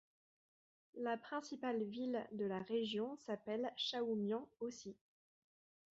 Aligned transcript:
La 0.95 1.15
principale 1.15 1.83
ville 1.83 2.25
de 2.31 2.45
la 2.45 2.57
région 2.57 3.15
s'appelle 3.17 3.71
Chahoumian 3.77 4.49
aussi. 4.59 4.97